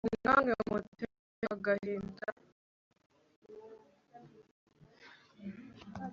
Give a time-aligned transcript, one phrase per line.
[0.05, 1.07] ubu namwe mu te
[1.53, 2.25] agahinda